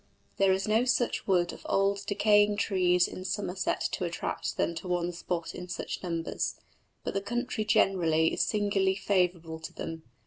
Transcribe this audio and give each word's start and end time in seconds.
There 0.37 0.51
is 0.51 0.67
no 0.67 0.83
such 0.83 1.27
wood 1.27 1.53
of 1.53 1.63
old 1.69 2.07
decaying 2.07 2.57
trees 2.57 3.07
in 3.07 3.23
Somerset 3.23 3.81
to 3.91 4.03
attract 4.03 4.57
them 4.57 4.73
to 4.73 4.87
one 4.87 5.11
spot 5.11 5.53
in 5.53 5.67
such 5.69 6.01
numbers, 6.01 6.55
but 7.03 7.13
the 7.13 7.21
country 7.21 7.63
generally 7.63 8.33
is 8.33 8.41
singularly 8.41 8.95
favourable 8.95 9.59
to 9.59 9.71
them. 9.71 10.01